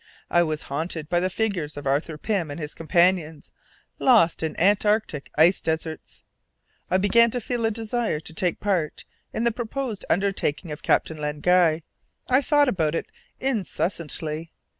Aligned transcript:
I 0.31 0.41
was 0.41 0.63
haunted 0.63 1.09
by 1.09 1.19
the 1.19 1.29
figures 1.29 1.77
of 1.77 1.85
Arthur 1.85 2.17
Pym 2.17 2.49
and 2.49 2.59
his 2.59 2.73
companions, 2.73 3.51
lost 3.99 4.41
in 4.41 4.59
Antarctic 4.59 5.29
ice 5.37 5.61
deserts. 5.61 6.23
I 6.89 6.97
began 6.97 7.29
to 7.29 7.39
feel 7.39 7.67
a 7.67 7.69
desire 7.69 8.19
to 8.19 8.33
take 8.33 8.59
part 8.59 9.05
in 9.31 9.43
the 9.43 9.51
proposed 9.51 10.03
undertaking 10.09 10.71
of 10.71 10.81
Captain 10.81 11.17
Len 11.19 11.39
Guy. 11.39 11.83
I 12.27 12.41
thought 12.41 12.67
about 12.67 12.95
it 12.95 13.11
incessantly. 13.39 14.51